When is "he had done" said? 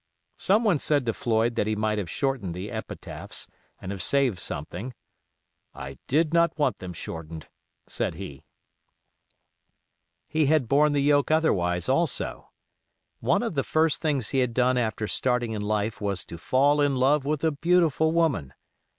14.29-14.75